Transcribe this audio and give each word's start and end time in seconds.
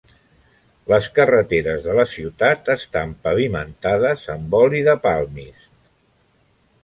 Les 0.91 1.07
carreteres 1.17 1.83
de 1.87 1.97
la 1.99 2.05
ciutat 2.13 2.71
estan 2.75 3.13
pavimentades 3.27 4.25
amb 4.37 4.57
oli 4.61 4.81
de 4.89 4.95
palmist. 5.07 5.69